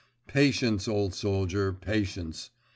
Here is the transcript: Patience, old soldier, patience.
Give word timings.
Patience, 0.25 0.87
old 0.87 1.13
soldier, 1.13 1.71
patience. 1.71 2.49